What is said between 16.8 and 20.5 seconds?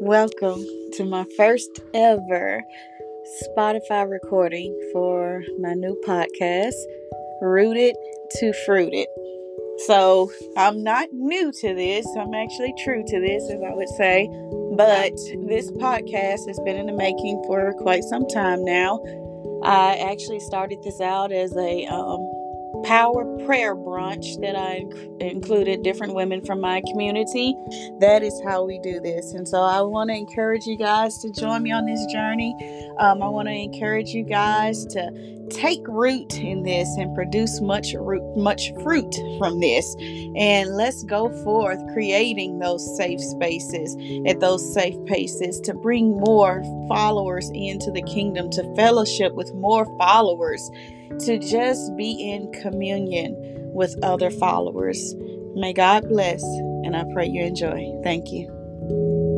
the making for quite some time now. I actually